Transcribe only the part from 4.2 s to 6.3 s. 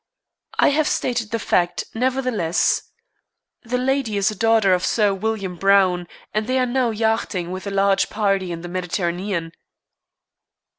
a daughter of Sir William Browne,